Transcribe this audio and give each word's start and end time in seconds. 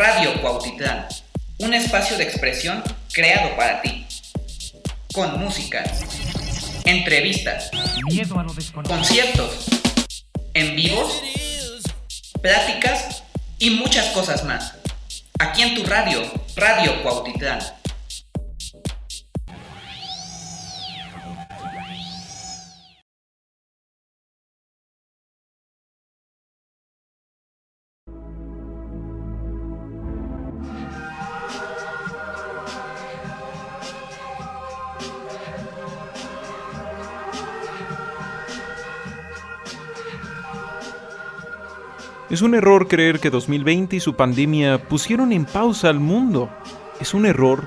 Radio 0.00 0.40
Cuautitlán, 0.40 1.06
un 1.58 1.74
espacio 1.74 2.16
de 2.16 2.24
expresión 2.24 2.82
creado 3.12 3.54
para 3.54 3.82
ti. 3.82 4.06
Con 5.12 5.38
música, 5.38 5.84
entrevistas, 6.86 7.70
conciertos, 8.88 9.66
en 10.54 10.74
vivos, 10.74 11.22
pláticas 12.40 13.24
y 13.58 13.72
muchas 13.72 14.06
cosas 14.14 14.42
más. 14.44 14.72
Aquí 15.38 15.60
en 15.60 15.74
tu 15.74 15.84
radio, 15.84 16.22
Radio 16.56 17.02
Cuautitlán. 17.02 17.60
Es 42.30 42.42
un 42.42 42.54
error 42.54 42.86
creer 42.86 43.18
que 43.18 43.28
2020 43.28 43.96
y 43.96 44.00
su 44.00 44.14
pandemia 44.14 44.80
pusieron 44.88 45.32
en 45.32 45.46
pausa 45.46 45.88
al 45.88 45.98
mundo. 45.98 46.48
Es 47.00 47.12
un 47.12 47.26
error 47.26 47.64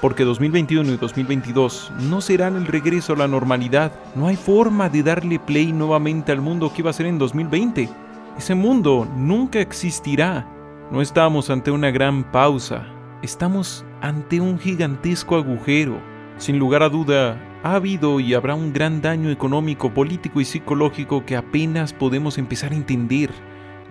porque 0.00 0.24
2021 0.24 0.94
y 0.94 0.96
2022 0.96 1.92
no 2.00 2.22
serán 2.22 2.56
el 2.56 2.66
regreso 2.66 3.12
a 3.12 3.16
la 3.16 3.28
normalidad. 3.28 3.92
No 4.14 4.28
hay 4.28 4.36
forma 4.36 4.88
de 4.88 5.02
darle 5.02 5.38
play 5.38 5.70
nuevamente 5.70 6.32
al 6.32 6.40
mundo 6.40 6.72
que 6.72 6.80
iba 6.80 6.88
a 6.88 6.94
ser 6.94 7.04
en 7.04 7.18
2020. 7.18 7.90
Ese 8.38 8.54
mundo 8.54 9.06
nunca 9.18 9.60
existirá. 9.60 10.48
No 10.90 11.02
estamos 11.02 11.50
ante 11.50 11.70
una 11.70 11.90
gran 11.90 12.24
pausa. 12.32 12.86
Estamos 13.20 13.84
ante 14.00 14.40
un 14.40 14.58
gigantesco 14.58 15.36
agujero. 15.36 16.00
Sin 16.38 16.58
lugar 16.58 16.82
a 16.82 16.88
duda, 16.88 17.38
ha 17.62 17.74
habido 17.74 18.18
y 18.18 18.32
habrá 18.32 18.54
un 18.54 18.72
gran 18.72 19.02
daño 19.02 19.28
económico, 19.28 19.92
político 19.92 20.40
y 20.40 20.46
psicológico 20.46 21.26
que 21.26 21.36
apenas 21.36 21.92
podemos 21.92 22.38
empezar 22.38 22.72
a 22.72 22.76
entender 22.76 23.30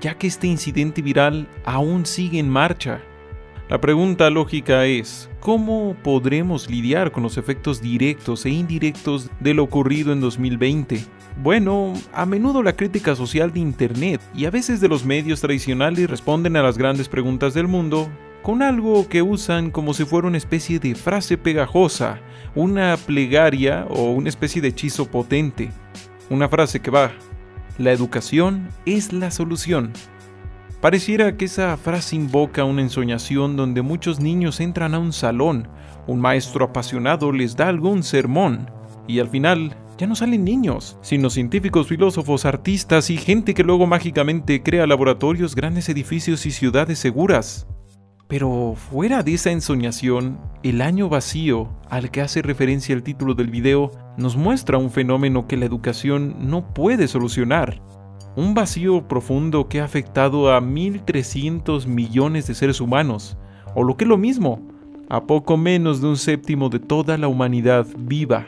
ya 0.01 0.17
que 0.17 0.27
este 0.27 0.47
incidente 0.47 1.01
viral 1.01 1.47
aún 1.63 2.05
sigue 2.05 2.39
en 2.39 2.49
marcha. 2.49 3.01
La 3.67 3.81
pregunta 3.81 4.29
lógica 4.29 4.85
es, 4.85 5.27
¿cómo 5.39 5.95
podremos 6.03 6.69
lidiar 6.69 7.11
con 7.11 7.23
los 7.23 7.37
efectos 7.37 7.81
directos 7.81 8.45
e 8.45 8.51
indirectos 8.51 9.31
de 9.39 9.55
lo 9.55 9.63
ocurrido 9.63 10.13
en 10.13 10.21
2020? 10.21 11.03
Bueno, 11.41 11.93
a 12.13 12.27
menudo 12.27 12.61
la 12.61 12.75
crítica 12.75 13.15
social 13.15 13.51
de 13.51 13.59
Internet 13.61 14.21
y 14.35 14.45
a 14.45 14.51
veces 14.51 14.81
de 14.81 14.87
los 14.87 15.03
medios 15.03 15.41
tradicionales 15.41 16.09
responden 16.09 16.55
a 16.57 16.61
las 16.61 16.77
grandes 16.77 17.09
preguntas 17.09 17.55
del 17.55 17.67
mundo 17.67 18.07
con 18.43 18.61
algo 18.61 19.09
que 19.09 19.23
usan 19.23 19.71
como 19.71 19.95
si 19.95 20.05
fuera 20.05 20.27
una 20.27 20.37
especie 20.37 20.77
de 20.77 20.93
frase 20.93 21.35
pegajosa, 21.35 22.19
una 22.53 22.95
plegaria 22.95 23.87
o 23.89 24.11
una 24.11 24.29
especie 24.29 24.61
de 24.61 24.67
hechizo 24.67 25.07
potente. 25.07 25.71
Una 26.29 26.47
frase 26.47 26.79
que 26.79 26.91
va, 26.91 27.11
la 27.77 27.91
educación 27.91 28.69
es 28.85 29.11
la 29.11 29.31
solución. 29.31 29.91
Pareciera 30.81 31.35
que 31.35 31.45
esa 31.45 31.75
frase 31.77 32.15
invoca 32.15 32.63
una 32.63 32.81
ensoñación 32.81 33.57
donde 33.57 33.81
muchos 33.81 34.19
niños 34.19 34.59
entran 34.59 34.93
a 34.93 34.99
un 34.99 35.13
salón, 35.13 35.67
un 36.07 36.19
maestro 36.19 36.65
apasionado 36.65 37.31
les 37.31 37.55
da 37.55 37.67
algún 37.67 38.03
sermón, 38.03 38.69
y 39.07 39.19
al 39.19 39.29
final 39.29 39.75
ya 39.97 40.07
no 40.07 40.15
salen 40.15 40.43
niños, 40.43 40.97
sino 41.01 41.29
científicos, 41.29 41.87
filósofos, 41.87 42.45
artistas 42.45 43.09
y 43.09 43.17
gente 43.17 43.53
que 43.53 43.63
luego 43.63 43.87
mágicamente 43.87 44.61
crea 44.61 44.85
laboratorios, 44.87 45.55
grandes 45.55 45.89
edificios 45.89 46.45
y 46.45 46.51
ciudades 46.51 46.99
seguras. 46.99 47.67
Pero 48.27 48.73
fuera 48.75 49.21
de 49.21 49.35
esa 49.35 49.51
ensoñación, 49.51 50.39
el 50.63 50.81
año 50.81 51.09
vacío 51.09 51.69
al 51.89 52.09
que 52.09 52.21
hace 52.21 52.41
referencia 52.41 52.95
el 52.95 53.03
título 53.03 53.35
del 53.35 53.51
video 53.51 53.91
nos 54.17 54.35
muestra 54.35 54.79
un 54.79 54.89
fenómeno 54.89 55.47
que 55.47 55.57
la 55.57 55.65
educación 55.65 56.35
no 56.39 56.73
puede 56.73 57.07
solucionar. 57.07 57.83
Un 58.35 58.55
vacío 58.55 59.07
profundo 59.07 59.69
que 59.69 59.79
ha 59.79 59.83
afectado 59.83 60.51
a 60.51 60.59
1.300 60.59 61.85
millones 61.85 62.47
de 62.47 62.55
seres 62.55 62.81
humanos, 62.81 63.37
o 63.75 63.83
lo 63.83 63.95
que 63.95 64.05
es 64.05 64.09
lo 64.09 64.17
mismo, 64.17 64.59
a 65.07 65.25
poco 65.25 65.55
menos 65.55 66.01
de 66.01 66.07
un 66.07 66.17
séptimo 66.17 66.69
de 66.69 66.79
toda 66.79 67.19
la 67.19 67.27
humanidad 67.27 67.85
viva. 67.95 68.47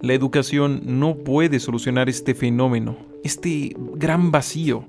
La 0.00 0.14
educación 0.14 0.82
no 0.84 1.16
puede 1.16 1.58
solucionar 1.58 2.08
este 2.08 2.36
fenómeno, 2.36 2.96
este 3.24 3.74
gran 3.96 4.30
vacío 4.30 4.84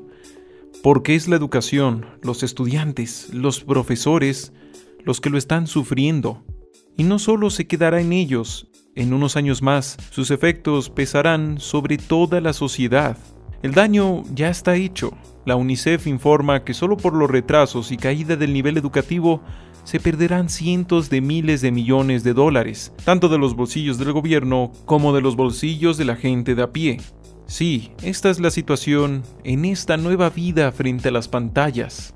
porque 0.82 1.16
es 1.16 1.28
la 1.28 1.36
educación, 1.36 2.06
los 2.22 2.44
estudiantes, 2.44 3.34
los 3.34 3.64
profesores, 3.64 4.54
los 5.04 5.22
que 5.22 5.30
lo 5.30 5.38
están 5.38 5.68
sufriendo. 5.68 6.44
Y 6.98 7.04
no 7.04 7.20
solo 7.20 7.50
se 7.50 7.68
quedará 7.68 8.02
en 8.02 8.14
ellos, 8.14 8.70
en 8.96 9.14
unos 9.14 9.38
años 9.38 9.62
más, 9.62 9.98
sus 10.10 10.32
efectos 10.32 10.90
pesarán 10.90 11.60
sobre 11.60 11.98
toda 11.98 12.42
la 12.42 12.54
sociedad. 12.54 13.18
El 13.62 13.74
daño 13.74 14.24
ya 14.34 14.50
está 14.50 14.76
hecho. 14.76 15.12
La 15.46 15.56
UNICEF 15.56 16.08
informa 16.08 16.64
que 16.64 16.74
solo 16.74 16.98
por 16.98 17.14
los 17.14 17.30
retrasos 17.30 17.92
y 17.92 17.98
caída 17.98 18.36
del 18.36 18.54
nivel 18.54 18.78
educativo 18.78 19.42
se 19.84 20.00
perderán 20.00 20.50
cientos 20.50 21.10
de 21.10 21.22
miles 21.22 21.62
de 21.62 21.72
millones 21.72 22.24
de 22.24 22.34
dólares, 22.34 22.94
tanto 23.06 23.30
de 23.30 23.38
los 23.38 23.56
bolsillos 23.56 23.98
del 23.98 24.14
gobierno 24.14 24.72
como 24.86 25.14
de 25.14 25.22
los 25.22 25.36
bolsillos 25.36 25.98
de 25.98 26.06
la 26.06 26.16
gente 26.16 26.56
de 26.56 26.64
a 26.64 26.72
pie. 26.72 26.98
Sí, 27.50 27.94
esta 28.04 28.30
es 28.30 28.40
la 28.40 28.52
situación 28.52 29.24
en 29.44 29.66
esta 29.66 29.98
nueva 29.98 30.30
vida 30.30 30.72
frente 30.72 31.10
a 31.10 31.12
las 31.12 31.28
pantallas. 31.28 32.14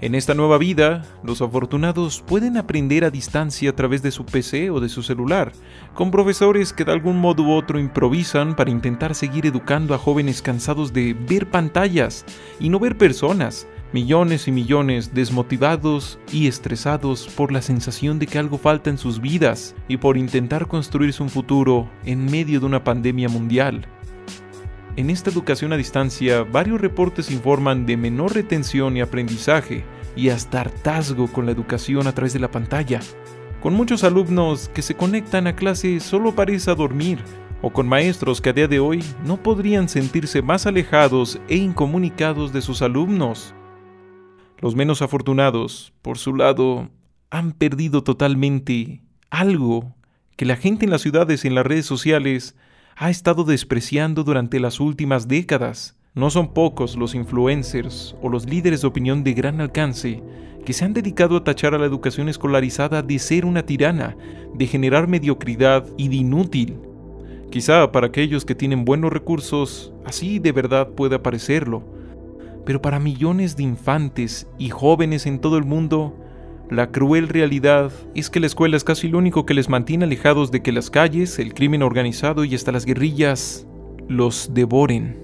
En 0.00 0.14
esta 0.14 0.34
nueva 0.34 0.56
vida, 0.56 1.04
los 1.24 1.42
afortunados 1.42 2.22
pueden 2.24 2.56
aprender 2.56 3.04
a 3.04 3.10
distancia 3.10 3.70
a 3.70 3.72
través 3.74 4.02
de 4.02 4.12
su 4.12 4.24
PC 4.24 4.70
o 4.70 4.78
de 4.78 4.88
su 4.88 5.02
celular, 5.02 5.50
con 5.94 6.12
profesores 6.12 6.72
que 6.72 6.84
de 6.84 6.92
algún 6.92 7.18
modo 7.18 7.42
u 7.42 7.50
otro 7.50 7.80
improvisan 7.80 8.54
para 8.54 8.70
intentar 8.70 9.16
seguir 9.16 9.46
educando 9.46 9.94
a 9.94 9.98
jóvenes 9.98 10.42
cansados 10.42 10.92
de 10.92 11.12
ver 11.12 11.50
pantallas 11.50 12.24
y 12.60 12.68
no 12.68 12.78
ver 12.78 12.96
personas, 12.96 13.66
millones 13.92 14.46
y 14.46 14.52
millones 14.52 15.12
desmotivados 15.12 16.20
y 16.32 16.46
estresados 16.46 17.26
por 17.36 17.50
la 17.50 17.62
sensación 17.62 18.20
de 18.20 18.28
que 18.28 18.38
algo 18.38 18.58
falta 18.58 18.90
en 18.90 18.98
sus 18.98 19.20
vidas 19.20 19.74
y 19.88 19.96
por 19.96 20.16
intentar 20.16 20.68
construirse 20.68 21.20
un 21.20 21.30
futuro 21.30 21.90
en 22.04 22.26
medio 22.26 22.60
de 22.60 22.66
una 22.66 22.84
pandemia 22.84 23.28
mundial. 23.28 23.84
En 24.98 25.10
esta 25.10 25.30
educación 25.30 25.72
a 25.72 25.76
distancia, 25.76 26.42
varios 26.42 26.80
reportes 26.80 27.30
informan 27.30 27.86
de 27.86 27.96
menor 27.96 28.34
retención 28.34 28.96
y 28.96 29.00
aprendizaje, 29.00 29.84
y 30.16 30.30
hasta 30.30 30.62
hartazgo 30.62 31.28
con 31.28 31.46
la 31.46 31.52
educación 31.52 32.08
a 32.08 32.12
través 32.16 32.32
de 32.32 32.40
la 32.40 32.50
pantalla, 32.50 32.98
con 33.62 33.74
muchos 33.74 34.02
alumnos 34.02 34.68
que 34.74 34.82
se 34.82 34.96
conectan 34.96 35.46
a 35.46 35.54
clase 35.54 36.00
solo 36.00 36.34
para 36.34 36.50
irse 36.50 36.72
a 36.72 36.74
dormir, 36.74 37.20
o 37.62 37.70
con 37.70 37.86
maestros 37.86 38.40
que 38.40 38.50
a 38.50 38.52
día 38.52 38.66
de 38.66 38.80
hoy 38.80 39.04
no 39.24 39.40
podrían 39.40 39.88
sentirse 39.88 40.42
más 40.42 40.66
alejados 40.66 41.38
e 41.46 41.54
incomunicados 41.54 42.52
de 42.52 42.60
sus 42.60 42.82
alumnos. 42.82 43.54
Los 44.58 44.74
menos 44.74 45.00
afortunados, 45.00 45.92
por 46.02 46.18
su 46.18 46.34
lado, 46.34 46.90
han 47.30 47.52
perdido 47.52 48.02
totalmente 48.02 49.00
algo 49.30 49.94
que 50.34 50.44
la 50.44 50.56
gente 50.56 50.86
en 50.86 50.90
las 50.90 51.02
ciudades 51.02 51.44
y 51.44 51.46
en 51.46 51.54
las 51.54 51.66
redes 51.66 51.86
sociales 51.86 52.56
ha 53.00 53.10
estado 53.10 53.44
despreciando 53.44 54.24
durante 54.24 54.58
las 54.58 54.80
últimas 54.80 55.28
décadas. 55.28 55.96
No 56.14 56.30
son 56.30 56.52
pocos 56.52 56.96
los 56.96 57.14
influencers 57.14 58.16
o 58.20 58.28
los 58.28 58.44
líderes 58.44 58.80
de 58.80 58.88
opinión 58.88 59.22
de 59.22 59.34
gran 59.34 59.60
alcance 59.60 60.20
que 60.64 60.72
se 60.72 60.84
han 60.84 60.94
dedicado 60.94 61.36
a 61.36 61.44
tachar 61.44 61.76
a 61.76 61.78
la 61.78 61.86
educación 61.86 62.28
escolarizada 62.28 63.00
de 63.02 63.20
ser 63.20 63.44
una 63.44 63.64
tirana, 63.64 64.16
de 64.52 64.66
generar 64.66 65.06
mediocridad 65.06 65.86
y 65.96 66.08
de 66.08 66.16
inútil. 66.16 66.76
Quizá 67.52 67.92
para 67.92 68.08
aquellos 68.08 68.44
que 68.44 68.56
tienen 68.56 68.84
buenos 68.84 69.12
recursos, 69.12 69.92
así 70.04 70.40
de 70.40 70.50
verdad 70.50 70.88
pueda 70.88 71.22
parecerlo, 71.22 71.84
pero 72.66 72.82
para 72.82 72.98
millones 72.98 73.56
de 73.56 73.62
infantes 73.62 74.48
y 74.58 74.70
jóvenes 74.70 75.24
en 75.26 75.38
todo 75.38 75.56
el 75.56 75.64
mundo, 75.64 76.16
la 76.70 76.90
cruel 76.90 77.28
realidad 77.28 77.90
es 78.14 78.28
que 78.28 78.40
la 78.40 78.46
escuela 78.46 78.76
es 78.76 78.84
casi 78.84 79.08
lo 79.08 79.18
único 79.18 79.46
que 79.46 79.54
les 79.54 79.68
mantiene 79.68 80.04
alejados 80.04 80.50
de 80.50 80.62
que 80.62 80.72
las 80.72 80.90
calles, 80.90 81.38
el 81.38 81.54
crimen 81.54 81.82
organizado 81.82 82.44
y 82.44 82.54
hasta 82.54 82.72
las 82.72 82.84
guerrillas 82.84 83.66
los 84.08 84.52
devoren. 84.52 85.16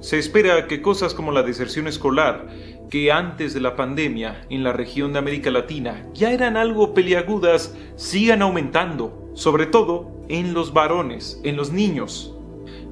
Se 0.00 0.18
espera 0.18 0.68
que 0.68 0.80
cosas 0.80 1.14
como 1.14 1.32
la 1.32 1.42
deserción 1.42 1.88
escolar, 1.88 2.48
que 2.88 3.10
antes 3.10 3.52
de 3.54 3.60
la 3.60 3.74
pandemia 3.74 4.46
en 4.48 4.62
la 4.62 4.72
región 4.72 5.12
de 5.12 5.18
América 5.18 5.50
Latina 5.50 6.06
ya 6.14 6.30
eran 6.30 6.56
algo 6.56 6.94
peliagudas, 6.94 7.76
sigan 7.96 8.42
aumentando, 8.42 9.32
sobre 9.34 9.66
todo 9.66 10.24
en 10.28 10.54
los 10.54 10.72
varones, 10.72 11.40
en 11.42 11.56
los 11.56 11.72
niños, 11.72 12.37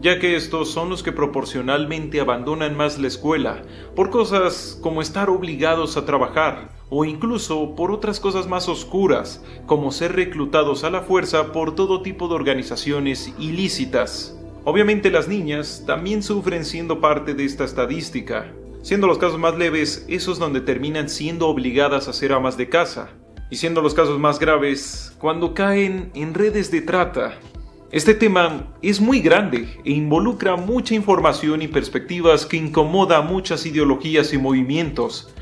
ya 0.00 0.19
que 0.19 0.37
estos 0.37 0.70
son 0.70 0.90
los 0.90 1.02
que 1.02 1.12
proporcionalmente 1.12 2.20
abandonan 2.20 2.76
más 2.76 2.98
la 2.98 3.08
escuela 3.08 3.62
por 3.94 4.10
cosas 4.10 4.78
como 4.82 5.02
estar 5.02 5.31
obligados 5.31 5.96
a 5.96 6.04
trabajar, 6.04 6.70
o 6.88 7.04
incluso 7.04 7.75
por 7.75 7.90
otras 7.90 8.20
cosas 8.20 8.46
más 8.46 8.69
oscuras, 8.69 9.43
como 9.66 9.90
ser 9.90 10.14
reclutados 10.14 10.84
a 10.84 10.90
la 10.90 11.02
fuerza 11.02 11.52
por 11.52 11.75
todo 11.75 12.02
tipo 12.02 12.28
de 12.28 12.34
organizaciones 12.34 13.34
ilícitas. 13.38 14.38
Obviamente 14.64 15.10
las 15.10 15.28
niñas 15.28 15.84
también 15.87 16.22
sufren 16.22 16.64
siendo 16.64 17.00
parte 17.00 17.34
de 17.34 17.44
esta 17.44 17.64
estadística. 17.64 18.52
Siendo 18.82 19.06
los 19.06 19.19
casos 19.19 19.38
más 19.38 19.56
leves, 19.56 20.04
esos 20.08 20.38
donde 20.38 20.60
terminan 20.60 21.08
siendo 21.08 21.48
obligadas 21.48 22.08
a 22.08 22.12
ser 22.12 22.32
amas 22.32 22.56
de 22.56 22.69
casa. 22.69 23.10
Y 23.48 23.56
siendo 23.56 23.81
los 23.81 23.94
casos 23.94 24.19
más 24.19 24.38
graves, 24.40 25.14
cuando 25.19 25.54
caen 25.54 26.10
en 26.14 26.34
redes 26.34 26.70
de 26.70 26.82
trata. 26.82 27.38
Este 27.92 28.14
tema 28.14 28.74
es 28.82 29.00
muy 29.00 29.20
grande 29.20 29.78
e 29.84 29.92
involucra 29.92 30.56
mucha 30.56 30.96
información 30.96 31.62
y 31.62 31.68
perspectivas 31.68 32.44
que 32.44 32.56
incomoda 32.56 33.18
a 33.18 33.22
muchas 33.22 33.64
ideologías 33.64 34.32
y 34.32 34.38
movimientos. 34.38 35.32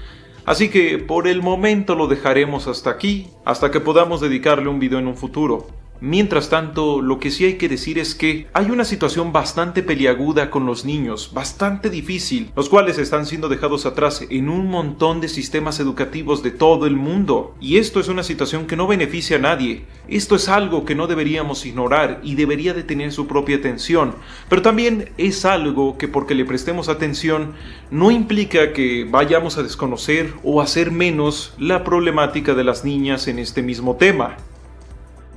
Así 0.45 0.69
que 0.69 0.99
por 0.99 1.27
el 1.27 1.41
momento 1.41 1.95
lo 1.95 2.07
dejaremos 2.07 2.67
hasta 2.67 2.91
aquí, 2.91 3.29
hasta 3.47 3.71
que 3.71 3.81
podamos 3.81 4.21
dedicarle 4.21 4.69
un 4.69 4.79
video 4.79 4.99
en 4.99 5.07
un 5.07 5.17
futuro. 5.17 5.69
Mientras 6.07 6.51
tanto, 6.51 7.01
lo 7.01 7.19
que 7.19 7.31
sí 7.31 7.47
hay 7.47 7.55
que 7.55 7.67
decir 7.67 7.99
es 7.99 8.15
que 8.15 8.47
hay 8.53 8.71
una 8.71 8.85
situación 8.85 9.33
bastante 9.33 9.83
peliaguda 9.83 10.51
con 10.51 10.67
los 10.67 10.85
niños, 10.85 11.31
bastante 11.33 11.89
difícil, 11.89 12.51
los 12.55 12.69
cuales 12.69 12.99
están 12.99 13.25
siendo 13.25 13.49
dejados 13.49 13.87
atrás 13.87 14.23
en 14.29 14.51
un 14.51 14.69
montón 14.69 15.23
de 15.23 15.31
sistemas 15.31 15.81
educativos 15.81 16.43
de 16.43 16.51
todo 16.51 16.87
el 16.87 16.97
mundo. 16.97 17.55
Y 17.59 17.79
esto 17.79 18.01
es 18.01 18.09
una 18.09 18.23
situación 18.23 18.67
que 18.67 18.77
no 18.77 18.87
beneficia 18.87 19.39
a 19.39 19.41
nadie. 19.41 19.87
Esto 20.07 20.37
es 20.37 20.51
algo 20.51 20.85
que 20.85 20.95
no 20.95 21.07
deberíamos 21.07 21.65
ignorar 21.65 22.21
y 22.23 22.35
debería 22.35 22.75
de 22.75 22.83
tener 22.83 23.11
su 23.11 23.27
propia 23.27 23.57
atención. 23.57 24.15
Pero 24.51 24.61
también 24.61 25.09
es 25.17 25.47
algo 25.47 25.97
que 25.97 26.07
porque 26.07 26.35
le 26.35 26.45
prestemos 26.45 26.91
atención 26.91 27.55
no 27.91 28.11
implica 28.11 28.75
que 28.75 29.07
vayamos 29.11 29.57
a 29.57 29.63
desconocer 29.63 30.35
o 30.43 30.61
hacer 30.61 30.91
menos 30.91 31.55
la 31.57 31.83
problemática 31.83 32.53
de 32.53 32.65
las 32.65 32.85
niñas 32.85 33.27
en 33.27 33.39
este 33.39 33.63
mismo 33.63 33.97
tema. 33.97 34.37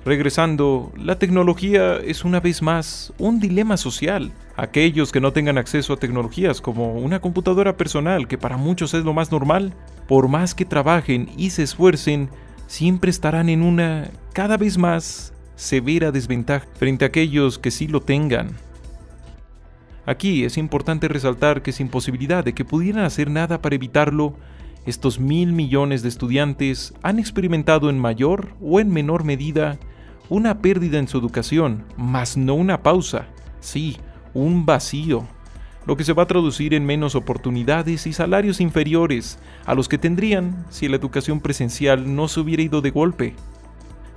Regresando, 0.07 0.94
la 0.95 1.19
tecnología 1.19 1.98
es 1.98 2.24
una 2.24 2.39
vez 2.39 2.62
más 2.62 3.12
un 3.18 3.42
dilema 3.42 3.75
social. 3.75 4.31
Aquellos 4.56 5.12
que 5.12 5.19
no 5.19 5.33
tengan 5.33 5.57
acceso 5.57 5.92
a 5.92 5.98
tecnologías 5.98 6.62
como 6.62 6.94
una 6.94 7.19
computadora 7.19 7.75
personal, 7.75 8.30
que 8.30 8.38
para 8.38 8.56
muchos 8.56 8.94
es 8.94 9.04
lo 9.04 9.13
más 9.13 9.33
normal, 9.33 9.74
por 10.07 10.30
más 10.30 10.56
que 10.56 10.63
trabajen 10.63 11.30
y 11.36 11.50
se 11.50 11.63
esfuercen, 11.63 12.30
siempre 12.68 13.09
estarán 13.09 13.50
en 13.50 13.62
una 13.62 14.09
cada 14.31 14.56
vez 14.56 14.77
más 14.77 15.33
severa 15.57 16.13
desventaja 16.13 16.65
frente 16.75 17.04
a 17.04 17.09
aquellos 17.09 17.59
que 17.59 17.69
sí 17.69 17.89
lo 17.89 18.00
tengan. 18.00 18.51
Aquí 20.06 20.45
es 20.45 20.57
importante 20.57 21.09
resaltar 21.09 21.62
que 21.62 21.74
sin 21.74 21.89
posibilidad 21.89 22.45
de 22.45 22.54
que 22.54 22.63
pudieran 22.63 23.04
hacer 23.04 23.30
nada 23.30 23.62
para 23.62 23.75
evitarlo, 23.75 24.38
estos 24.86 25.19
mil 25.19 25.51
millones 25.51 26.01
de 26.01 26.07
estudiantes 26.07 26.94
han 27.04 27.19
experimentado 27.19 27.89
en 27.89 28.00
mayor 28.00 28.54
o 28.62 28.80
en 28.80 28.89
menor 28.89 29.25
medida 29.25 29.77
una 30.30 30.62
pérdida 30.62 31.00
en 31.00 31.08
su 31.08 31.18
educación, 31.18 31.84
más 31.96 32.38
no 32.38 32.56
una 32.56 32.84
pausa, 32.84 33.28
sí, 33.60 33.98
un 34.34 34.66
vacío, 34.66 35.26
lo 35.86 35.96
que 35.96 36.04
se 36.04 36.12
va 36.12 36.24
a 36.24 36.28
traducir 36.28 36.74
en 36.74 36.86
menos 36.86 37.16
oportunidades 37.16 38.08
y 38.08 38.14
salarios 38.14 38.60
inferiores 38.60 39.40
a 39.66 39.74
los 39.74 39.88
que 39.88 39.98
tendrían 39.98 40.66
si 40.70 40.90
la 40.90 40.98
educación 40.98 41.40
presencial 41.40 42.14
no 42.14 42.28
se 42.28 42.42
hubiera 42.42 42.62
ido 42.62 42.82
de 42.82 42.92
golpe. 42.92 43.36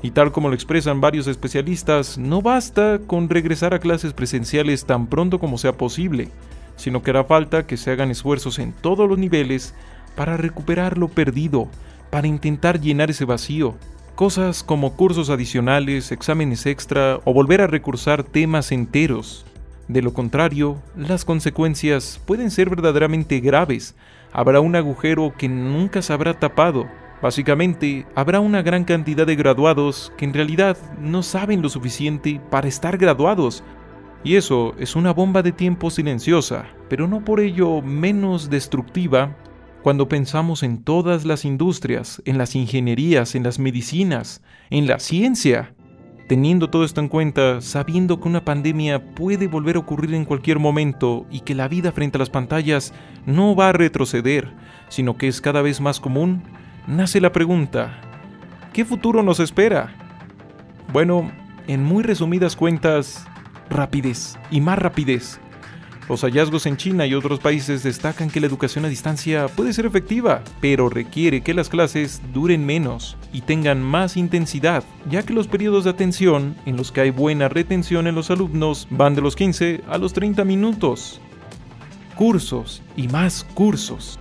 Y 0.03 0.11
tal 0.11 0.33
como 0.33 0.49
lo 0.49 0.55
expresan 0.55 1.01
varios 1.01 1.29
especialistas, 1.29 2.19
no 2.19 2.43
basta 2.43 2.99
con 3.07 3.29
regresar 3.29 3.73
a 3.73 3.79
clases 3.79 4.15
presenciales 4.15 4.85
tan 4.85 5.07
pronto 5.07 5.39
como 5.39 5.59
sea 5.59 5.77
posible, 5.77 6.31
sino 6.75 7.03
que 7.03 7.11
hará 7.11 7.23
falta 7.23 7.67
que 7.67 7.77
se 7.77 7.93
hagan 7.93 8.11
esfuerzos 8.11 8.59
en 8.59 8.73
todos 8.73 9.09
los 9.09 9.19
niveles 9.19 9.75
para 10.17 10.37
recuperar 10.37 10.99
lo 10.99 11.07
perdido, 11.07 11.69
para 12.11 12.27
intentar 12.27 12.81
llenar 12.81 13.11
ese 13.11 13.25
vacío, 13.27 13.77
Cosas 14.20 14.62
como 14.62 14.96
cursos 14.96 15.31
adicionales, 15.31 16.12
exámenes 16.12 16.67
extra 16.67 17.20
o 17.25 17.32
volver 17.32 17.62
a 17.62 17.67
recursar 17.67 18.22
temas 18.22 18.70
enteros. 18.70 19.46
De 19.88 20.02
lo 20.02 20.12
contrario, 20.12 20.76
las 20.94 21.25
consecuencias 21.25 22.20
pueden 22.26 22.50
ser 22.50 22.69
verdaderamente 22.69 23.40
graves. 23.40 23.94
Habrá 24.31 24.61
un 24.61 24.76
agujero 24.76 25.32
que 25.38 25.49
nunca 25.49 26.02
se 26.02 26.12
habrá 26.12 26.38
tapado. 26.38 26.87
Básicamente, 27.22 28.05
habrá 28.14 28.40
una 28.40 28.61
gran 28.61 28.84
cantidad 28.84 29.26
de 29.26 29.37
graduados 29.37 30.12
que 30.19 30.26
en 30.26 30.34
realidad 30.34 30.76
no 31.00 31.23
saben 31.23 31.62
lo 31.62 31.70
suficiente 31.70 32.43
para 32.50 32.69
estar 32.69 32.99
graduados. 32.99 33.64
Y 34.23 34.37
eso 34.37 34.75
es 34.78 34.96
una 34.96 35.14
bomba 35.14 35.40
de 35.40 35.52
tiempo 35.52 35.88
silenciosa, 35.88 36.66
pero 36.90 37.08
no 37.08 37.25
por 37.25 37.40
ello 37.40 37.81
menos 37.81 38.50
destructiva 38.50 39.34
cuando 39.82 40.09
pensamos 40.09 40.62
en 40.62 40.82
todas 40.82 41.25
las 41.25 41.44
industrias, 41.44 42.23
en 42.27 42.38
las 42.38 42.55
ingenierías, 42.55 43.35
en 43.35 43.43
las 43.43 43.59
medicinas, 43.59 44.43
en 44.69 44.87
la 44.87 44.99
ciencia, 44.99 45.75
teniendo 46.29 46.71
todo 46.71 46.85
esto 46.85 47.00
en 47.00 47.09
cuenta, 47.09 47.61
sabiendo 47.61 48.21
que 48.21 48.29
una 48.29 48.44
pandemia 48.44 49.15
puede 49.15 49.49
volver 49.49 49.77
a 49.77 49.81
ocurrir 49.81 50.15
en 50.15 50.25
cualquier 50.25 50.59
momento 50.59 51.27
y 51.31 51.41
que 51.41 51.55
la 51.55 51.67
vida 51.67 51.93
frente 51.93 52.19
a 52.19 52.21
las 52.21 52.31
pantallas 52.31 52.93
no 53.27 53.56
va 53.56 53.71
a 53.71 53.73
retroceder, 53.73 54.53
sino 54.88 55.17
que 55.17 55.29
es 55.29 55.41
cada 55.41 55.62
vez 55.62 55.81
más 55.81 55.99
común, 55.99 56.43
nace 56.87 57.21
la 57.21 57.33
pregunta, 57.33 58.00
¿qué 58.73 58.85
futuro 58.85 59.23
nos 59.23 59.41
espera? 59.41 59.94
Bueno, 60.93 61.33
en 61.67 61.85
muy 61.85 62.03
resumidas 62.03 62.55
cuentas, 62.55 63.26
rapidez 63.71 64.38
y 64.50 64.61
más 64.61 64.79
rapidez. 64.79 65.41
Los 66.11 66.23
hallazgos 66.23 66.67
en 66.67 66.77
China 66.77 67.07
y 67.07 67.15
otros 67.15 67.39
países 67.39 67.85
destacan 67.85 68.31
que 68.31 68.41
la 68.41 68.49
educación 68.49 68.85
a 68.85 68.89
distancia 68.89 69.47
puede 69.47 69.73
ser 69.73 69.87
efectiva, 69.87 70.43
pero 70.61 70.89
requiere 70.89 71.41
que 71.41 71.55
las 71.55 71.69
clases 71.69 72.21
duren 72.35 72.67
menos 72.67 73.17
y 73.33 73.43
tengan 73.43 73.81
más 73.81 74.17
intensidad, 74.17 74.83
ya 75.09 75.23
que 75.23 75.33
los 75.33 75.47
periodos 75.47 75.85
de 75.85 75.91
atención 75.91 76.57
en 76.67 76.77
los 76.77 76.91
que 76.91 77.03
hay 77.03 77.11
buena 77.11 77.49
retención 77.49 78.09
en 78.09 78.17
los 78.17 78.29
alumnos 78.33 78.89
van 78.91 79.15
de 79.15 79.23
los 79.23 79.37
15 79.37 79.83
a 79.89 79.99
los 79.99 80.12
30 80.12 80.45
minutos. 80.45 81.21
Cursos 82.17 82.83
y 82.97 83.07
más 83.07 83.45
cursos. 83.55 84.19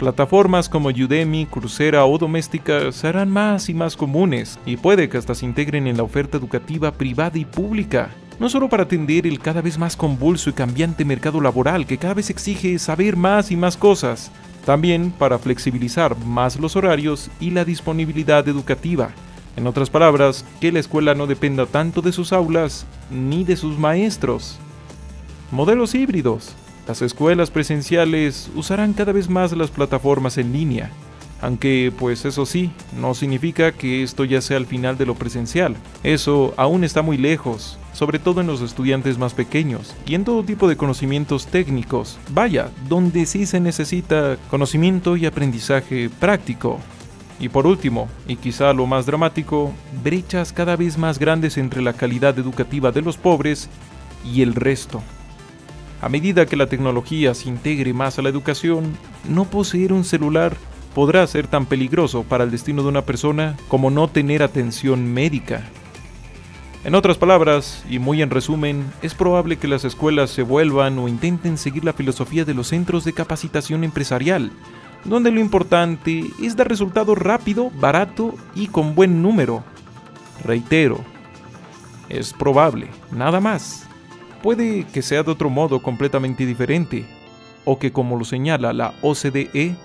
Plataformas 0.00 0.68
como 0.68 0.88
Udemy, 0.88 1.46
Coursera 1.46 2.04
o 2.04 2.18
Doméstica 2.18 2.90
serán 2.90 3.30
más 3.30 3.68
y 3.68 3.74
más 3.74 3.96
comunes 3.96 4.58
y 4.66 4.76
puede 4.76 5.08
que 5.08 5.18
hasta 5.18 5.36
se 5.36 5.46
integren 5.46 5.86
en 5.86 5.98
la 5.98 6.02
oferta 6.02 6.36
educativa 6.36 6.90
privada 6.90 7.38
y 7.38 7.44
pública 7.44 8.10
no 8.38 8.48
solo 8.48 8.68
para 8.68 8.84
atender 8.84 9.26
el 9.26 9.38
cada 9.38 9.62
vez 9.62 9.78
más 9.78 9.96
convulso 9.96 10.50
y 10.50 10.52
cambiante 10.52 11.04
mercado 11.04 11.40
laboral 11.40 11.86
que 11.86 11.98
cada 11.98 12.14
vez 12.14 12.30
exige 12.30 12.78
saber 12.78 13.16
más 13.16 13.50
y 13.50 13.56
más 13.56 13.76
cosas, 13.76 14.30
también 14.64 15.10
para 15.10 15.38
flexibilizar 15.38 16.16
más 16.18 16.58
los 16.58 16.76
horarios 16.76 17.30
y 17.40 17.50
la 17.50 17.64
disponibilidad 17.64 18.46
educativa. 18.48 19.10
En 19.56 19.66
otras 19.66 19.88
palabras, 19.88 20.44
que 20.60 20.70
la 20.70 20.80
escuela 20.80 21.14
no 21.14 21.26
dependa 21.26 21.64
tanto 21.64 22.02
de 22.02 22.12
sus 22.12 22.32
aulas 22.32 22.84
ni 23.10 23.42
de 23.42 23.56
sus 23.56 23.78
maestros. 23.78 24.58
Modelos 25.50 25.94
híbridos. 25.94 26.54
Las 26.86 27.00
escuelas 27.02 27.50
presenciales 27.50 28.50
usarán 28.54 28.92
cada 28.92 29.12
vez 29.12 29.28
más 29.30 29.52
las 29.56 29.70
plataformas 29.70 30.38
en 30.38 30.52
línea, 30.52 30.90
aunque, 31.40 31.92
pues 31.96 32.24
eso 32.24 32.46
sí, 32.46 32.70
no 32.98 33.14
significa 33.14 33.72
que 33.72 34.02
esto 34.02 34.24
ya 34.24 34.40
sea 34.40 34.56
el 34.56 34.66
final 34.66 34.96
de 34.96 35.06
lo 35.06 35.14
presencial. 35.14 35.76
Eso 36.02 36.54
aún 36.56 36.82
está 36.82 37.02
muy 37.02 37.18
lejos, 37.18 37.78
sobre 37.92 38.18
todo 38.18 38.40
en 38.40 38.46
los 38.46 38.62
estudiantes 38.62 39.18
más 39.18 39.34
pequeños 39.34 39.94
y 40.06 40.14
en 40.14 40.24
todo 40.24 40.42
tipo 40.44 40.66
de 40.68 40.76
conocimientos 40.76 41.46
técnicos. 41.46 42.18
Vaya, 42.30 42.70
donde 42.88 43.26
sí 43.26 43.46
se 43.46 43.60
necesita 43.60 44.38
conocimiento 44.50 45.16
y 45.16 45.26
aprendizaje 45.26 46.08
práctico. 46.08 46.80
Y 47.38 47.50
por 47.50 47.66
último, 47.66 48.08
y 48.26 48.36
quizá 48.36 48.72
lo 48.72 48.86
más 48.86 49.04
dramático, 49.04 49.72
brechas 50.02 50.54
cada 50.54 50.74
vez 50.74 50.96
más 50.96 51.18
grandes 51.18 51.58
entre 51.58 51.82
la 51.82 51.92
calidad 51.92 52.38
educativa 52.38 52.92
de 52.92 53.02
los 53.02 53.18
pobres 53.18 53.68
y 54.24 54.40
el 54.40 54.54
resto. 54.54 55.02
A 56.00 56.08
medida 56.08 56.46
que 56.46 56.56
la 56.56 56.66
tecnología 56.66 57.34
se 57.34 57.48
integre 57.48 57.92
más 57.92 58.18
a 58.18 58.22
la 58.22 58.30
educación, 58.30 58.96
no 59.28 59.44
poseer 59.44 59.92
un 59.92 60.04
celular 60.04 60.56
podrá 60.96 61.26
ser 61.26 61.46
tan 61.46 61.66
peligroso 61.66 62.22
para 62.22 62.44
el 62.44 62.50
destino 62.50 62.82
de 62.82 62.88
una 62.88 63.02
persona 63.02 63.54
como 63.68 63.90
no 63.90 64.08
tener 64.08 64.42
atención 64.42 65.12
médica. 65.12 65.62
En 66.84 66.94
otras 66.94 67.18
palabras, 67.18 67.84
y 67.86 67.98
muy 67.98 68.22
en 68.22 68.30
resumen, 68.30 68.82
es 69.02 69.12
probable 69.12 69.58
que 69.58 69.68
las 69.68 69.84
escuelas 69.84 70.30
se 70.30 70.40
vuelvan 70.40 70.98
o 70.98 71.06
intenten 71.06 71.58
seguir 71.58 71.84
la 71.84 71.92
filosofía 71.92 72.46
de 72.46 72.54
los 72.54 72.68
centros 72.68 73.04
de 73.04 73.12
capacitación 73.12 73.84
empresarial, 73.84 74.50
donde 75.04 75.30
lo 75.30 75.38
importante 75.38 76.30
es 76.42 76.56
dar 76.56 76.66
resultado 76.66 77.14
rápido, 77.14 77.70
barato 77.78 78.34
y 78.54 78.68
con 78.68 78.94
buen 78.94 79.20
número. 79.20 79.64
Reitero, 80.44 81.00
es 82.08 82.32
probable, 82.32 82.88
nada 83.12 83.38
más. 83.38 83.86
Puede 84.42 84.84
que 84.84 85.02
sea 85.02 85.22
de 85.22 85.30
otro 85.30 85.50
modo 85.50 85.82
completamente 85.82 86.46
diferente, 86.46 87.04
o 87.66 87.78
que 87.78 87.92
como 87.92 88.16
lo 88.16 88.24
señala 88.24 88.72
la 88.72 88.94
OCDE, 89.02 89.76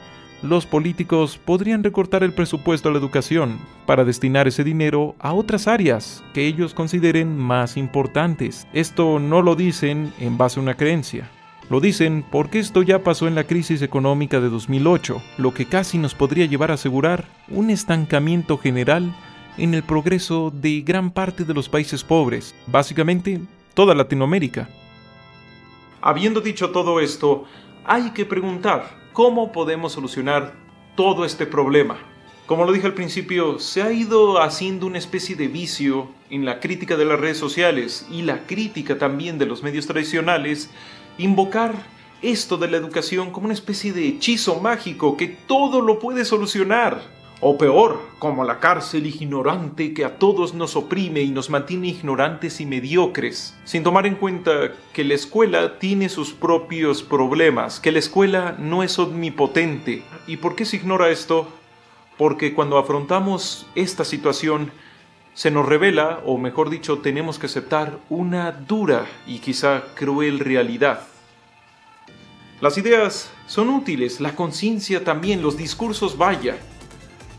los 0.42 0.66
políticos 0.66 1.38
podrían 1.38 1.84
recortar 1.84 2.24
el 2.24 2.34
presupuesto 2.34 2.90
a 2.90 2.92
la 2.92 2.98
educación 2.98 3.60
para 3.86 4.04
destinar 4.04 4.48
ese 4.48 4.64
dinero 4.64 5.16
a 5.20 5.34
otras 5.34 5.68
áreas 5.68 6.24
que 6.34 6.48
ellos 6.48 6.74
consideren 6.74 7.38
más 7.38 7.78
importantes. 7.78 8.68
Esto 8.74 9.20
no 9.20 9.42
lo 9.42 9.56
dicen 9.56 10.14
en 10.20 10.38
base 10.38 10.60
a 10.60 10.64
una 10.64 10.76
creencia. 10.76 11.30
Lo 11.70 11.80
dicen 11.80 12.26
porque 12.30 12.60
esto 12.60 12.82
ya 12.82 13.04
pasó 13.04 13.28
en 13.28 13.36
la 13.36 13.46
crisis 13.46 13.82
económica 13.82 14.40
de 14.40 14.50
2008, 14.50 15.22
lo 15.38 15.54
que 15.54 15.68
casi 15.68 15.98
nos 15.98 16.16
podría 16.16 16.46
llevar 16.46 16.72
a 16.72 16.74
asegurar 16.74 17.26
un 17.50 17.70
estancamiento 17.70 18.58
general 18.58 19.16
en 19.58 19.74
el 19.74 19.84
progreso 19.84 20.52
de 20.52 20.82
gran 20.82 21.12
parte 21.12 21.46
de 21.46 21.54
los 21.54 21.70
países 21.70 22.04
pobres, 22.04 22.56
básicamente 22.68 23.40
toda 23.74 23.96
Latinoamérica. 23.96 24.68
Habiendo 26.02 26.42
dicho 26.42 26.72
todo 26.72 27.00
esto, 27.00 27.46
hay 27.86 28.10
que 28.10 28.26
preguntar 28.26 29.01
cómo 29.14 29.52
podemos 29.52 29.94
solucionar 29.94 30.54
todo 30.96 31.26
este 31.26 31.46
problema. 31.46 31.98
Como 32.46 32.66
lo 32.66 32.72
dije 32.72 32.88
al 32.88 32.94
principio, 32.94 33.60
se 33.60 33.82
ha 33.82 33.92
ido 33.92 34.42
haciendo 34.42 34.86
una 34.86 34.98
especie 34.98 35.36
de 35.36 35.48
vicio 35.48 36.10
en 36.30 36.46
la 36.46 36.60
crítica 36.60 36.98
de 36.98 37.06
las 37.06 37.20
redes 37.20 37.38
sociales 37.38 38.06
y 38.12 38.24
la 38.24 38.46
crítica 38.46 38.98
también 38.98 39.38
de 39.38 39.46
los 39.46 39.64
medios 39.64 39.88
tradicionales, 39.88 40.70
invocar 41.18 41.74
esto 42.22 42.58
de 42.58 42.70
la 42.70 42.78
educación 42.78 43.32
como 43.32 43.46
una 43.46 43.54
especie 43.54 43.94
de 43.94 44.08
hechizo 44.08 44.60
mágico 44.60 45.18
que 45.18 45.28
todo 45.28 45.82
lo 45.82 46.00
puede 46.00 46.26
solucionar. 46.26 47.21
O 47.44 47.58
peor, 47.58 48.00
como 48.20 48.44
la 48.44 48.60
cárcel 48.60 49.08
ignorante 49.08 49.96
que 49.96 50.06
a 50.06 50.20
todos 50.20 50.54
nos 50.54 50.76
oprime 50.76 51.22
y 51.22 51.32
nos 51.32 51.50
mantiene 51.50 51.88
ignorantes 51.88 52.62
y 52.62 52.68
mediocres, 52.68 53.58
sin 53.64 53.82
tomar 53.82 54.06
en 54.06 54.14
cuenta 54.14 54.74
que 54.94 55.04
la 55.04 55.16
escuela 55.16 55.80
tiene 55.80 56.08
sus 56.08 56.34
propios 56.34 57.02
problemas, 57.02 57.80
que 57.80 57.92
la 57.92 57.98
escuela 57.98 58.56
no 58.60 58.84
es 58.84 59.00
omnipotente. 59.00 60.04
¿Y 60.28 60.38
por 60.38 60.56
qué 60.56 60.66
se 60.66 60.76
ignora 60.76 61.10
esto? 61.10 61.48
Porque 62.16 62.54
cuando 62.54 62.78
afrontamos 62.78 63.66
esta 63.74 64.06
situación, 64.06 64.72
se 65.34 65.50
nos 65.50 65.66
revela, 65.66 66.22
o 66.28 66.38
mejor 66.38 66.70
dicho, 66.70 67.00
tenemos 67.00 67.40
que 67.40 67.48
aceptar 67.48 67.98
una 68.10 68.52
dura 68.52 69.08
y 69.26 69.40
quizá 69.40 69.86
cruel 69.96 70.38
realidad. 70.38 71.08
Las 72.60 72.78
ideas 72.78 73.32
son 73.48 73.70
útiles, 73.70 74.22
la 74.22 74.36
conciencia 74.36 75.04
también, 75.04 75.42
los 75.42 75.58
discursos 75.58 76.20
vaya, 76.20 76.60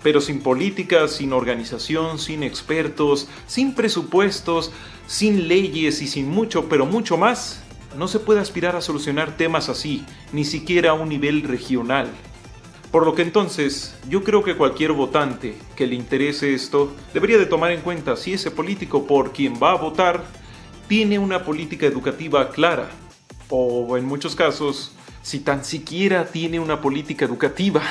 pero 0.02 0.20
sin 0.20 0.40
política, 0.40 1.08
sin 1.08 1.32
organización, 1.32 2.18
sin 2.18 2.42
expertos, 2.42 3.28
sin 3.46 3.74
presupuestos, 3.74 4.72
sin 5.06 5.48
leyes 5.48 6.02
y 6.02 6.06
sin 6.06 6.28
mucho, 6.28 6.68
pero 6.68 6.86
mucho 6.86 7.16
más, 7.16 7.62
no 7.96 8.08
se 8.08 8.18
puede 8.18 8.40
aspirar 8.40 8.76
a 8.76 8.80
solucionar 8.80 9.36
temas 9.36 9.68
así, 9.68 10.04
ni 10.32 10.44
siquiera 10.44 10.90
a 10.90 10.94
un 10.94 11.08
nivel 11.08 11.42
regional. 11.42 12.08
Por 12.90 13.06
lo 13.06 13.14
que 13.14 13.22
entonces, 13.22 13.94
yo 14.08 14.22
creo 14.22 14.42
que 14.42 14.56
cualquier 14.56 14.92
votante 14.92 15.56
que 15.76 15.86
le 15.86 15.94
interese 15.94 16.52
esto 16.52 16.92
debería 17.14 17.38
de 17.38 17.46
tomar 17.46 17.72
en 17.72 17.80
cuenta 17.80 18.16
si 18.16 18.34
ese 18.34 18.50
político 18.50 19.06
por 19.06 19.32
quien 19.32 19.54
va 19.54 19.72
a 19.72 19.76
votar 19.76 20.24
tiene 20.88 21.18
una 21.18 21.42
política 21.44 21.86
educativa 21.86 22.50
clara, 22.50 22.90
o 23.48 23.96
en 23.96 24.04
muchos 24.04 24.34
casos, 24.34 24.92
si 25.22 25.40
tan 25.40 25.64
siquiera 25.64 26.26
tiene 26.26 26.60
una 26.60 26.80
política 26.80 27.24
educativa. 27.24 27.82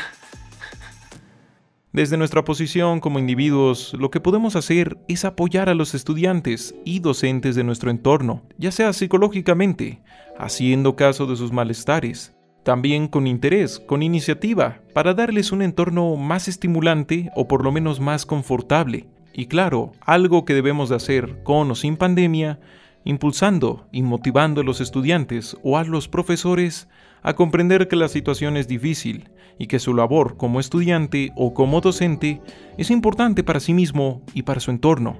Desde 1.93 2.15
nuestra 2.15 2.45
posición 2.45 3.01
como 3.01 3.19
individuos, 3.19 3.93
lo 3.99 4.11
que 4.11 4.21
podemos 4.21 4.55
hacer 4.55 4.97
es 5.09 5.25
apoyar 5.25 5.67
a 5.67 5.73
los 5.73 5.93
estudiantes 5.93 6.73
y 6.85 6.99
docentes 6.99 7.53
de 7.53 7.65
nuestro 7.65 7.91
entorno, 7.91 8.43
ya 8.57 8.71
sea 8.71 8.93
psicológicamente, 8.93 10.01
haciendo 10.39 10.95
caso 10.95 11.27
de 11.27 11.35
sus 11.35 11.51
malestares, 11.51 12.33
también 12.63 13.09
con 13.09 13.27
interés, 13.27 13.77
con 13.77 14.03
iniciativa, 14.03 14.79
para 14.93 15.13
darles 15.13 15.51
un 15.51 15.61
entorno 15.61 16.15
más 16.15 16.47
estimulante 16.47 17.29
o 17.35 17.49
por 17.49 17.61
lo 17.61 17.73
menos 17.73 17.99
más 17.99 18.25
confortable. 18.25 19.07
Y 19.33 19.47
claro, 19.47 19.91
algo 19.99 20.45
que 20.45 20.53
debemos 20.53 20.87
de 20.87 20.95
hacer 20.95 21.43
con 21.43 21.71
o 21.71 21.75
sin 21.75 21.97
pandemia, 21.97 22.61
impulsando 23.03 23.89
y 23.91 24.01
motivando 24.01 24.61
a 24.61 24.63
los 24.63 24.79
estudiantes 24.79 25.57
o 25.61 25.77
a 25.77 25.83
los 25.83 26.07
profesores 26.07 26.87
a 27.21 27.33
comprender 27.33 27.89
que 27.89 27.97
la 27.97 28.07
situación 28.07 28.55
es 28.55 28.69
difícil 28.69 29.29
y 29.57 29.67
que 29.67 29.79
su 29.79 29.93
labor 29.93 30.37
como 30.37 30.59
estudiante 30.59 31.31
o 31.35 31.53
como 31.53 31.81
docente 31.81 32.41
es 32.77 32.91
importante 32.91 33.43
para 33.43 33.59
sí 33.59 33.73
mismo 33.73 34.21
y 34.33 34.43
para 34.43 34.59
su 34.59 34.71
entorno. 34.71 35.17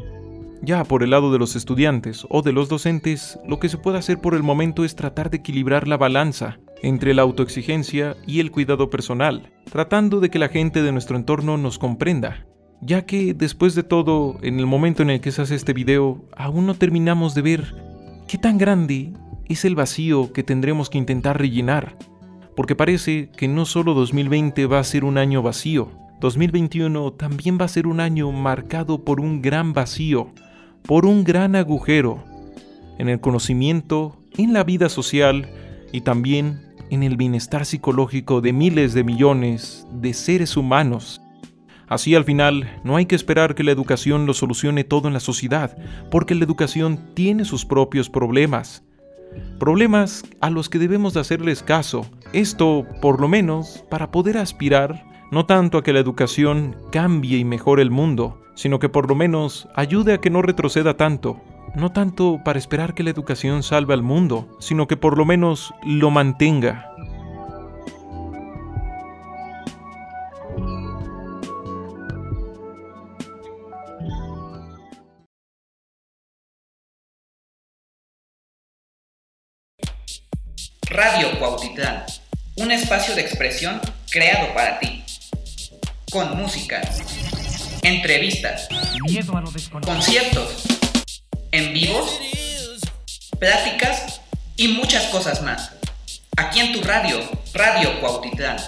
Ya 0.64 0.84
por 0.84 1.02
el 1.02 1.10
lado 1.10 1.32
de 1.32 1.40
los 1.40 1.56
estudiantes 1.56 2.28
o 2.30 2.44
de 2.44 2.52
los 2.52 2.70
docentes, 2.70 3.40
lo 3.48 3.60
que 3.60 3.68
se 3.68 3.78
puede 3.78 3.98
hacer 3.98 4.20
por 4.20 4.36
el 4.36 4.44
momento 4.44 4.86
es 4.86 4.96
tratar 4.96 5.32
de 5.32 5.38
equilibrar 5.38 5.88
la 5.88 5.98
balanza 5.98 6.60
entre 6.84 7.14
la 7.14 7.24
autoexigencia 7.24 8.16
y 8.28 8.40
el 8.40 8.52
cuidado 8.52 8.90
personal, 8.90 9.52
tratando 9.72 10.20
de 10.20 10.30
que 10.30 10.40
la 10.40 10.50
gente 10.50 10.84
de 10.84 10.92
nuestro 10.92 11.18
entorno 11.18 11.58
nos 11.58 11.80
comprenda, 11.80 12.46
ya 12.82 13.06
que 13.06 13.34
después 13.34 13.76
de 13.76 13.84
todo, 13.84 14.38
en 14.42 14.60
el 14.60 14.66
momento 14.66 15.04
en 15.04 15.10
el 15.10 15.22
que 15.22 15.32
se 15.32 15.42
hace 15.42 15.56
este 15.56 15.74
video, 15.74 16.26
aún 16.36 16.66
no 16.66 16.76
terminamos 16.76 17.34
de 17.36 17.42
ver 17.42 17.76
qué 18.28 18.38
tan 18.38 18.58
grande 18.58 19.14
es 19.46 19.66
el 19.66 19.76
vacío 19.76 20.32
que 20.34 20.44
tendremos 20.44 20.90
que 20.90 20.98
intentar 20.98 21.40
rellenar, 21.40 21.96
porque 22.56 22.76
parece 22.76 23.30
que 23.36 23.48
no 23.48 23.66
solo 23.66 23.94
2020 23.94 24.66
va 24.66 24.80
a 24.80 24.84
ser 24.84 25.04
un 25.06 25.18
año 25.18 25.42
vacío, 25.42 25.90
2021 26.20 27.14
también 27.14 27.58
va 27.60 27.66
a 27.66 27.70
ser 27.70 27.88
un 27.88 28.00
año 28.00 28.32
marcado 28.32 29.04
por 29.04 29.20
un 29.20 29.42
gran 29.42 29.74
vacío, 29.74 30.30
por 30.84 31.06
un 31.06 31.24
gran 31.24 31.56
agujero, 31.56 32.24
en 32.98 33.10
el 33.10 33.20
conocimiento, 33.20 34.18
en 34.38 34.54
la 34.54 34.64
vida 34.64 34.90
social 34.90 35.50
y 35.92 36.02
también 36.02 36.62
en 36.92 37.04
el 37.04 37.18
bienestar 37.18 37.66
psicológico 37.66 38.42
de 38.42 38.54
miles 38.54 38.94
de 38.94 39.04
millones 39.04 39.88
de 39.92 40.14
seres 40.14 40.58
humanos. 40.58 41.22
Así 41.88 42.16
al 42.16 42.24
final, 42.24 42.70
no 42.84 42.96
hay 42.96 43.06
que 43.06 43.16
esperar 43.16 43.56
que 43.56 43.64
la 43.64 43.72
educación 43.72 44.26
lo 44.26 44.34
solucione 44.34 44.84
todo 44.84 45.08
en 45.08 45.14
la 45.14 45.20
sociedad, 45.20 45.76
porque 46.10 46.36
la 46.36 46.46
educación 46.46 47.14
tiene 47.16 47.46
sus 47.46 47.66
propios 47.66 48.10
problemas 48.10 48.84
problemas 49.60 50.24
a 50.40 50.50
los 50.50 50.70
que 50.70 50.80
debemos 50.80 51.14
de 51.14 51.20
hacerles 51.20 51.64
caso. 51.64 52.06
Esto, 52.34 52.86
por 53.02 53.22
lo 53.22 53.28
menos, 53.28 53.84
para 53.90 54.12
poder 54.12 54.38
aspirar 54.38 55.06
no 55.32 55.46
tanto 55.46 55.78
a 55.78 55.84
que 55.84 55.94
la 55.94 56.00
educación 56.00 56.76
cambie 56.92 57.38
y 57.38 57.46
mejore 57.46 57.82
el 57.82 57.92
mundo, 57.92 58.42
sino 58.56 58.80
que 58.80 58.90
por 58.90 59.08
lo 59.08 59.16
menos 59.16 59.68
ayude 59.76 60.14
a 60.14 60.18
que 60.20 60.30
no 60.30 60.42
retroceda 60.42 60.98
tanto. 60.98 61.40
No 61.74 61.94
tanto 61.94 62.42
para 62.44 62.60
esperar 62.60 62.94
que 62.94 63.04
la 63.04 63.12
educación 63.12 63.64
salve 63.64 63.94
al 63.94 64.04
mundo, 64.04 64.50
sino 64.60 64.88
que 64.88 64.98
por 64.98 65.18
lo 65.18 65.24
menos 65.24 65.74
lo 65.86 66.12
mantenga. 66.12 66.91
Cuautitlán, 81.42 82.06
un 82.58 82.72
espacio 82.72 83.16
de 83.16 83.22
expresión 83.22 83.82
creado 84.12 84.54
para 84.54 84.78
ti. 84.78 85.04
Con 86.12 86.38
música, 86.38 86.88
entrevistas, 87.82 88.68
conciertos, 89.84 90.62
en 91.52 91.74
vivos, 91.74 92.20
pláticas 93.40 94.22
y 94.56 94.68
muchas 94.68 95.06
cosas 95.06 95.42
más. 95.42 95.72
Aquí 96.38 96.60
en 96.60 96.74
tu 96.74 96.84
radio, 96.84 97.20
Radio 97.56 98.00
Cuautitlán. 98.00 98.60